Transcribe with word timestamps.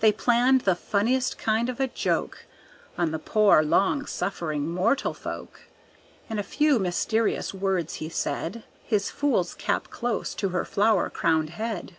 They 0.00 0.12
planned 0.12 0.60
the 0.60 0.74
funniest 0.74 1.38
kind 1.38 1.70
of 1.70 1.80
a 1.80 1.86
joke 1.86 2.44
On 2.98 3.12
the 3.12 3.18
poor, 3.18 3.62
long 3.62 4.04
suffering 4.04 4.68
mortal 4.68 5.14
folk; 5.14 5.62
And 6.28 6.38
a 6.38 6.42
few 6.42 6.78
mysterious 6.78 7.54
words 7.54 7.94
he 7.94 8.10
said, 8.10 8.64
His 8.82 9.10
fool's 9.10 9.54
cap 9.54 9.88
close 9.88 10.34
to 10.34 10.50
her 10.50 10.66
flower 10.66 11.08
crowned 11.08 11.48
head. 11.48 11.96